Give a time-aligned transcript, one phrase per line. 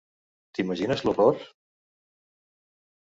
[0.59, 1.45] T'imagines l'horror?